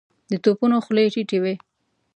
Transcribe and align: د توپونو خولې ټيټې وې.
د 0.31 0.33
توپونو 0.43 0.77
خولې 0.85 1.05
ټيټې 1.13 1.37
وې. 1.43 1.55